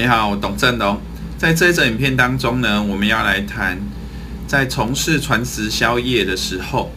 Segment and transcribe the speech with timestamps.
[0.00, 0.96] 你好，我董振龙。
[1.36, 3.76] 在这一则影片当中呢，我们要来谈，
[4.46, 6.92] 在从事传直销业的时候，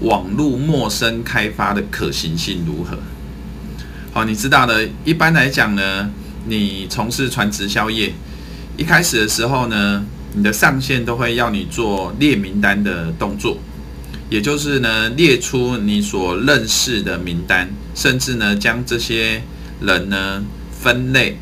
[0.00, 2.96] 网络陌生开发的可行性如何？
[4.14, 6.10] 好，你知道的，一般来讲呢，
[6.46, 8.14] 你从事传直销业，
[8.78, 10.02] 一开始的时候呢，
[10.32, 13.58] 你的上线都会要你做列名单的动作，
[14.30, 19.42] 也就是呢，列出你所认识的名单，甚至呢，将这些
[19.82, 20.42] 人呢
[20.72, 21.36] 分类。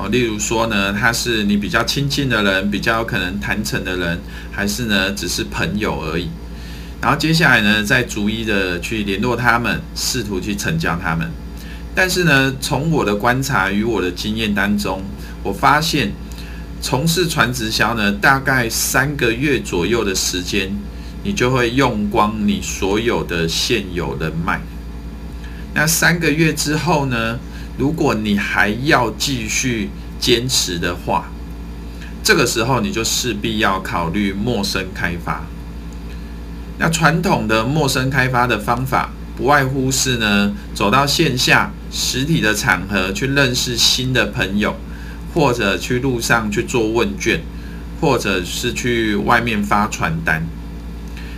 [0.00, 4.18] 哦，例如说呢，他是你比较亲近的人，比较有可能谈成的人，
[4.50, 6.30] 还是呢，只是朋友而已。
[7.02, 11.30] 然后接下来呢，再逐一的去联络他们，试图去成交他们。
[11.94, 15.02] 但是呢，从我的观察与我的经验当中，
[15.42, 16.12] 我发现
[16.80, 20.74] 从事传直销呢，大概三个月左右的时间，
[21.22, 24.62] 你就会用光你所有的现有人脉。
[25.74, 27.38] 那三个月之后呢，
[27.80, 29.88] 如果你还要继续
[30.18, 31.30] 坚持的话，
[32.22, 35.46] 这个时候你就势必要考虑陌生开发。
[36.78, 44.76] 那传统的陌生开发的方法，不外乎是呢，走到线下实体的场合去认识新的朋友，
[45.32, 47.40] 或者去路上去做问卷，
[47.98, 50.46] 或者是去外面发传单。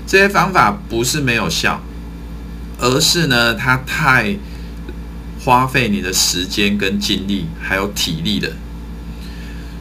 [0.09, 1.81] 这些方法不是没有效，
[2.81, 4.37] 而是呢，它太
[5.45, 8.53] 花费你的时间跟精力，还有体力的。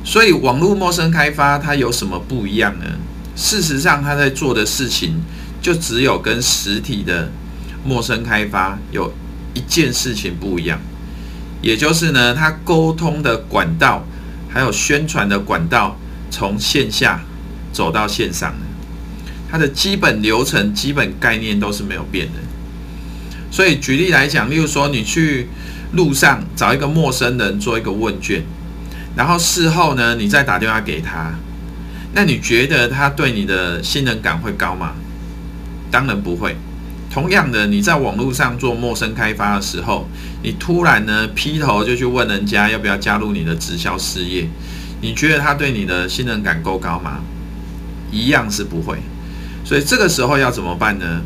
[0.03, 2.85] 所以，网络陌生开发它有什么不一样呢？
[3.35, 5.21] 事实上，它在做的事情
[5.61, 7.31] 就只有跟实体的
[7.85, 9.13] 陌生开发有
[9.53, 10.79] 一件事情不一样，
[11.61, 14.03] 也就是呢，它沟通的管道
[14.49, 15.95] 还有宣传的管道
[16.31, 17.23] 从线下
[17.71, 18.53] 走到线上，
[19.49, 22.33] 它的基本流程、基本概念都是没有变的。
[23.51, 25.49] 所以举例来讲，例如说你去
[25.91, 28.41] 路上找一个陌生人做一个问卷，
[29.15, 31.33] 然后事后呢，你再打电话给他，
[32.13, 34.93] 那你觉得他对你的信任感会高吗？
[35.91, 36.55] 当然不会。
[37.13, 40.07] 同样的，你在网络上做陌生开发的时候，
[40.41, 44.47] 你突然呢劈头就去问人家要不要加入你的直销事业，
[45.01, 47.19] 你觉得他对你的信任感够高吗？
[48.11, 48.97] 一样是不会。
[49.65, 51.21] 所以这个时候要怎么办呢？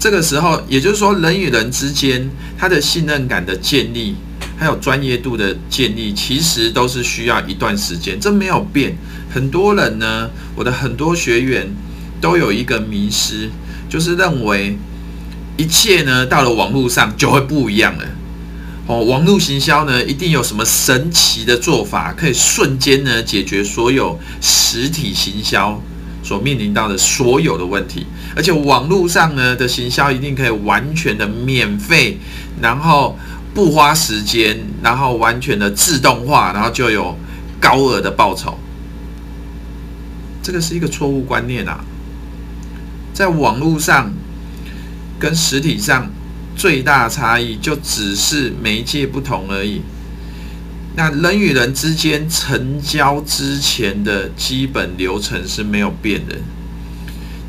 [0.00, 4.16] 这个时候，也就是说，人与人之间，他的信任感的建立，
[4.56, 8.96] 还有专业度的建立，其实都是需要一段时间，这没有变。
[9.30, 11.68] 很多人呢，我的很多学员
[12.18, 13.50] 都有一个迷失，
[13.90, 14.78] 就是认为
[15.58, 18.04] 一切呢，到了网络上就会不一样了。
[18.86, 25.78] 哦，网络行销呢，一定有什么神奇的做法，可以瞬间呢解决所有实体行销
[26.22, 32.18] 所面临到的所有的问题，而且网络上呢的行销一定可以完全的免费，
[32.60, 33.18] 然后
[33.54, 37.16] 不花时间，然后完全的自动化，然后就有
[37.60, 38.58] 高额的报酬。
[40.42, 41.84] 这个是一个错误观念啊！
[43.12, 44.12] 在网络上
[45.18, 46.10] 跟实体上
[46.56, 49.82] 最大差异就只是媒介不同而已。
[51.00, 56.36] 那人与人之间成交之前的基本流程是没有变的。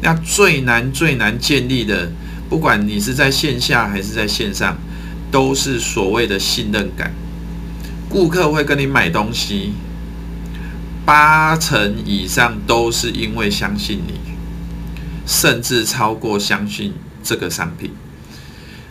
[0.01, 2.09] 那最难最难建立的，
[2.49, 4.77] 不管你是在线下还是在线上，
[5.29, 7.13] 都是所谓的信任感。
[8.07, 9.73] 顾客会跟你买东西，
[11.05, 14.13] 八成以上都是因为相信你，
[15.27, 17.91] 甚至超过相信这个商品。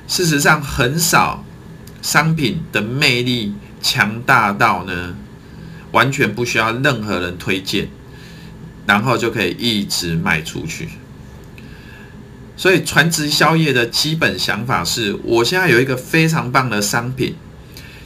[0.06, 1.46] 事实上，很少
[2.02, 3.54] 商品的魅力。
[3.80, 5.16] 强大到呢，
[5.92, 7.88] 完全不需要任何人推荐，
[8.86, 10.88] 然后就可以一直卖出去。
[12.56, 17.34] 所以，传直销业的基本想法是：我现在有一个非常棒的商品，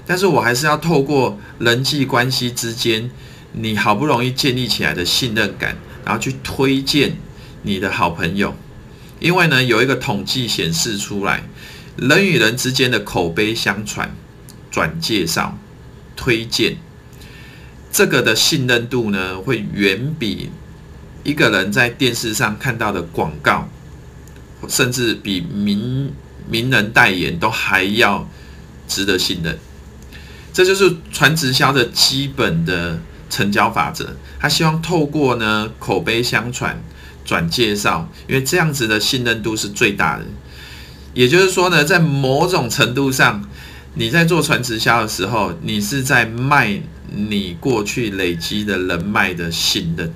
[0.07, 3.11] 但是我还是要透过人际关系之间，
[3.53, 7.17] 你好不容易建立起来的信任感，然后去推荐
[7.63, 8.55] 你的好朋友。
[9.19, 11.43] 因为呢，有一个统计显示出来，
[11.97, 14.15] 人与人之间的口碑相传、
[14.71, 15.59] 转介绍。
[16.17, 16.77] 推荐
[17.93, 20.51] 这个的信任度呢，会远比
[21.23, 23.69] 一个人在电视上看到的广告，
[24.69, 26.13] 甚至比名
[26.49, 28.29] 名人代言都还要
[28.89, 29.59] 值得信任。
[30.53, 33.01] 这就是传直销的基本的
[33.31, 34.17] 成交法则。
[34.41, 36.83] 他希望透过呢口碑相传、
[37.25, 40.25] 转介绍，因为这样子的信任度是最大的。
[41.13, 43.49] 也就是说呢，在某种程度上。
[43.97, 46.81] 你在做传直销的时候，你是在卖
[47.15, 50.13] 你过去累积的人脉的信任。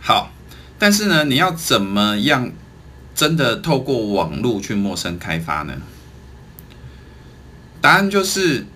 [0.00, 0.32] 好，
[0.80, 2.50] 但是呢，你要怎么样
[3.14, 5.74] 真的透过网络去陌生开发呢？
[7.80, 8.66] 答案就是，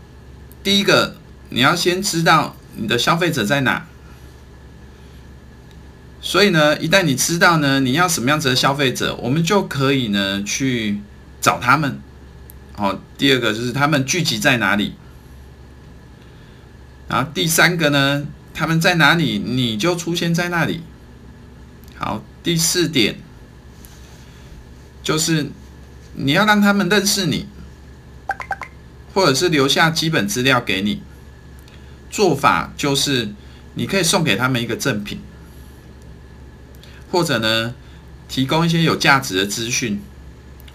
[0.62, 1.16] 第一个，
[1.48, 3.86] 你要先知道你的消费者在哪。
[6.20, 11.00] 所以呢，一旦你知道呢，你要什么样子的消费者，我们就可以呢去
[11.40, 12.00] 找他们。
[12.76, 14.94] 好，第二个就是他们聚集在哪里。
[17.08, 20.82] 然后第三个呢，他们在哪里，你就出现在那里。
[21.96, 23.16] 好，第四点
[25.02, 25.50] 就是
[26.14, 27.46] 你要让他们认识你，
[29.12, 31.02] 或者是留下基本资料给你。
[32.10, 33.32] 做法就是
[33.74, 35.20] 你可以送给他们一个赠品。
[37.12, 37.74] 或者呢，
[38.28, 40.02] 提供一些有价值的资讯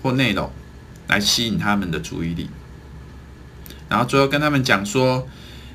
[0.01, 0.49] 或内容，
[1.09, 2.49] 来吸引他们的注意力。
[3.89, 5.27] 然后最后跟他们讲说，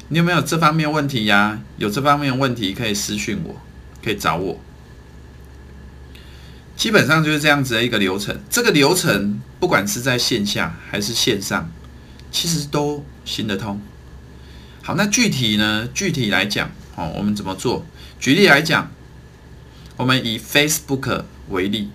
[0.08, 1.60] 你有没有这方面问题呀？
[1.76, 3.60] 有这方面问题可以私讯我，
[4.02, 4.58] 可以找我。
[6.75, 8.40] 基本上就是这样子的一个流程。
[8.48, 11.70] 这个流程不管是在线下还是线上，
[12.32, 13.81] 其实都行得通。
[14.82, 15.88] 好，那具体呢？
[15.92, 17.84] 具体来讲，哦，我们怎么做？
[18.19, 18.90] 举例来讲。
[19.96, 21.88] 我们以 Facebook 为例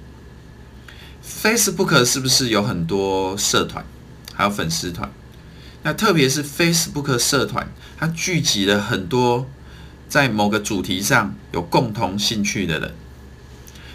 [1.41, 3.85] ，Facebook 是不是有很多社团，
[4.33, 5.09] 还有粉丝团？
[5.83, 9.47] 那特别是 Facebook 社团，它聚集了很多
[10.09, 12.93] 在某个主题上有共同兴趣的人。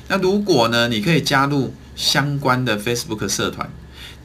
[0.08, 3.70] 那如果呢，你可以加入相关的 Facebook 社团，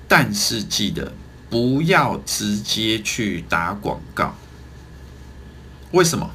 [0.07, 1.11] 但是记得
[1.49, 4.35] 不要直接去打广告。
[5.91, 6.31] 为什么？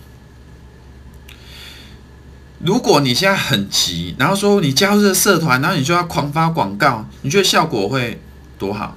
[2.61, 8.21] 如果你现在很急，然后说你加入这个社团，然后你就要狂发广告，你觉得效果会
[8.59, 8.97] 多好？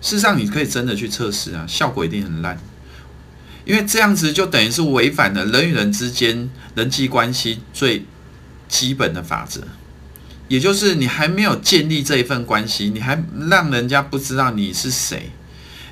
[0.00, 2.60] 事实上，你可以真的去测试啊，效果一定很烂，
[3.64, 8.04] 因为这样子就等于是违反了人与人之间人际关系最
[8.68, 9.62] 基本的法则，
[10.46, 15.30] 也就是你还没有建立这一份关系，你还让人家不知道你是谁，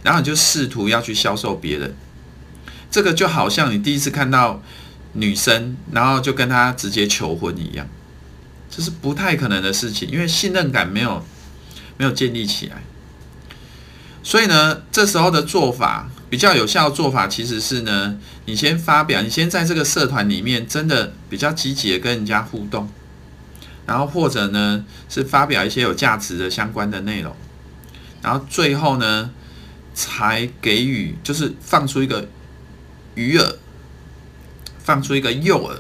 [0.03, 1.97] 然后你就试图要去销售别人，
[2.91, 4.63] 这个就好像你第一次看到。
[5.15, 7.87] 女生，然后就跟他直接求婚一样，
[8.71, 11.23] 这是不太可能的事情，因为信任感没有
[11.99, 12.83] 没有建立起来。
[14.23, 22.89] 所以呢，这时候的做法比较有效的做法，其实是呢，你先发表，你先在这个社团里面真的比较积极的跟人家互动，
[23.85, 27.35] 然后或者呢是发表一些有价值的相关的内容，
[28.23, 29.31] 然后最后呢
[29.93, 32.29] 才给予，就是放出一个
[33.17, 33.57] 鱼饵。
[34.85, 35.79] 放出一个诱饵，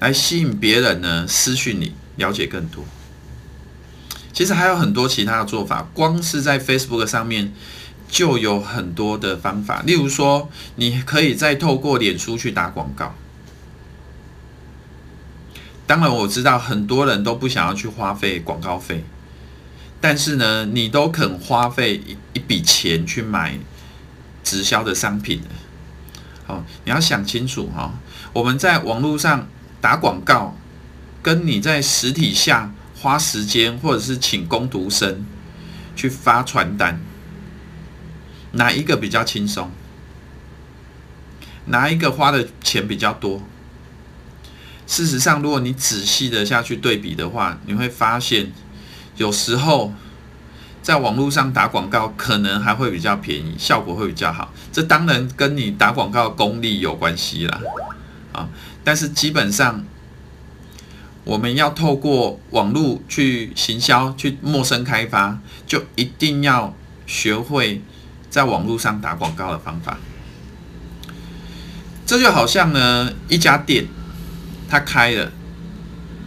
[0.00, 2.84] 来吸引别人呢私讯你了解更多。
[4.32, 7.52] 其实还有很多其他的做法，光是在 Facebook 上面
[8.08, 9.82] 就有很多的方法。
[9.86, 13.14] 例如说，你可以再透过脸书去打广告。
[15.86, 19.04] 当然，我知道很多人都不想要去花费广告费，
[20.00, 23.58] 但是呢，你都肯花费一一笔钱去买
[24.42, 25.42] 直销的商品。
[26.46, 27.94] 好，你要想清楚哈。
[28.32, 29.48] 我们在网络上
[29.80, 30.56] 打广告，
[31.22, 35.24] 跟你在实体下花时间，或者是请工读生
[35.96, 37.00] 去发传单，
[38.52, 39.70] 哪一个比较轻松？
[41.66, 43.40] 哪一个花的钱比较多？
[44.86, 48.52] 事实上，如果你仔细的下去对比的话，你会发现，
[49.16, 49.94] 有时候
[50.84, 54.52] 在网络上打广告可能还会比较便宜，效果会比较好。
[54.70, 57.58] 这当然跟你打广告的功力有关系啦。
[58.32, 58.46] 啊，
[58.84, 59.82] 但是基本上，
[61.24, 66.76] 我们要透过网络去行销、去陌生开发，就一定要
[67.06, 67.80] 学会
[68.28, 69.96] 在网络上打广告的方法。
[72.04, 73.86] 这就好像呢，一家店，
[74.68, 75.32] 它开了，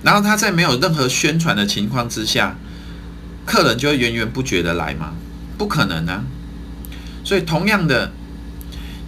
[0.01, 2.57] 然后它在没有任何宣传的情况之下，
[3.47, 5.13] 客人就会源源不绝的来吗？
[5.57, 6.23] 不可能啊！
[7.23, 8.11] 所以同样的，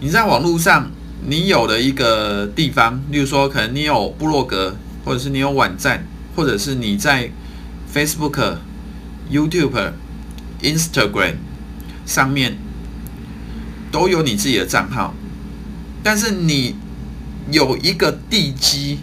[0.00, 0.90] 你在网络上。
[1.22, 7.30] 你有的一个地方，例如说，可能你有部落格，或者是你有网站，或者是你在
[7.94, 8.56] Facebook、
[9.30, 9.92] YouTube、
[10.62, 11.34] Instagram
[12.06, 12.56] 上面
[13.92, 15.14] 都有你自己的账号，
[16.02, 16.74] 但是你
[17.50, 19.00] 有一个地基，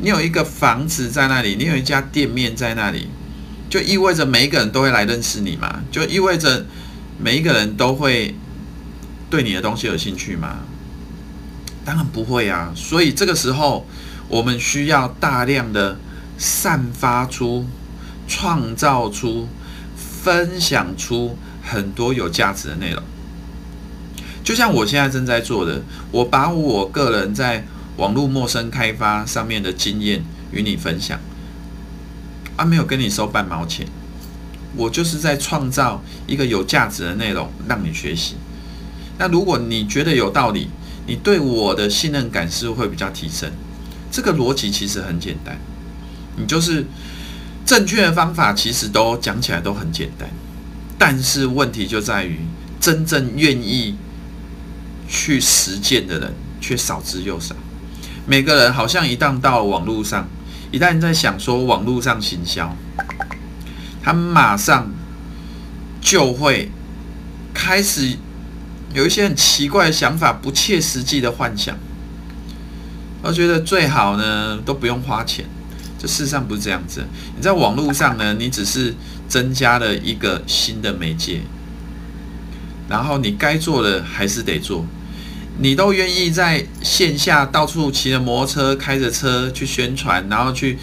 [0.00, 3.06] 你有一个房子在那里，你有一家店面在那里，
[3.70, 5.82] 就意味着每一个人都会来认识你嘛？
[5.92, 6.66] 就意味着
[7.18, 8.34] 每一个人都会
[9.30, 10.58] 对你的东西有兴趣吗？
[11.84, 13.86] 当然不会啊，所以这个时候
[14.28, 15.98] 我们需要大量的
[16.36, 17.64] 散发出、
[18.26, 19.48] 创造出、
[19.96, 23.02] 分享出很多有价值的内容。
[24.42, 27.64] 就像我现在正在做的，我把我个人在
[27.98, 31.20] 网络陌生开发上面的经验与你分享，
[32.60, 33.86] 啊，没有跟你收半毛钱，
[34.76, 38.34] 我就是在创造一个有价值的内容让你学习。
[39.16, 40.68] 那如果你觉得有道理，
[41.06, 43.50] 你对我的信任感是会比较提升。
[44.12, 45.58] 这个逻辑其实很简单，
[46.36, 46.84] 你就是
[47.64, 50.28] 正确的方法，其实都讲起来都很简单，
[50.98, 52.40] 但是问题就在于
[52.78, 53.96] 真正愿意
[55.08, 57.56] 去实践的人却少之又少。
[58.26, 60.28] 每个人好像一旦到网络上，
[60.70, 62.76] 一旦在想说网络上行销，
[64.02, 64.90] 他马上
[66.00, 66.70] 就会
[67.52, 68.16] 开始。
[68.92, 71.78] 有一些很奇怪的想法，不切实际的幻想，
[73.22, 75.44] 我觉得最好呢都不用花钱。
[75.96, 77.06] 这事实上不是这样子。
[77.36, 78.92] 你在网络上呢，你只是
[79.28, 81.42] 增加了一个新的媒介，
[82.88, 84.84] 然后你该做的还是得做。
[85.62, 90.78] 你都愿意在线下到处骑着摩托车、开着车去宣传，然后去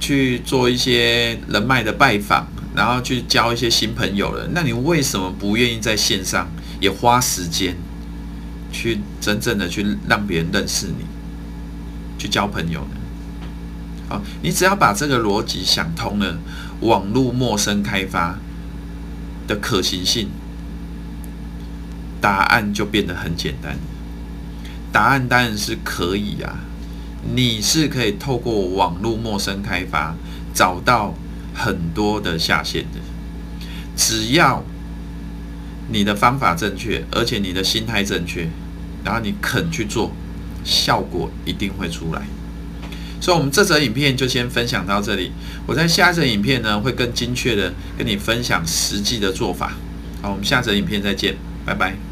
[0.00, 4.48] 去做一些人脉的拜访，然后去交一些新朋友了。
[4.52, 6.48] 那你为什么不愿意在线上？
[6.80, 7.76] 也花时间
[8.72, 11.06] 去真正的去让别人认识你，
[12.18, 12.96] 去交朋友呢？
[14.08, 16.38] 好，你只要把这个逻辑想通了，
[16.80, 18.36] 网络陌生开发
[19.46, 20.28] 的可行性，
[22.20, 23.78] 答案就变得很简单。
[24.92, 26.60] 答案当然是可以啊，
[27.34, 30.14] 你是可以透过网络陌生开发
[30.52, 31.14] 找到
[31.54, 33.00] 很多的下线的，
[33.96, 34.62] 只要。
[35.88, 38.48] 你的方法正确，而且你的心态正确，
[39.04, 40.10] 然后你肯去做，
[40.64, 42.22] 效果一定会出来。
[43.20, 45.32] 所以，我们这则影片就先分享到这里。
[45.66, 49.74] 我在下一则影片呢，会更精确的跟你分享实际的做法。
[50.22, 52.11] 好，我们下则影片再见，拜拜。